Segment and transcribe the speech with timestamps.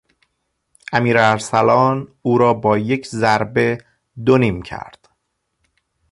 [0.93, 3.77] امیر ارسلان او را با یک ضربه
[4.25, 5.09] دو نیم کرد.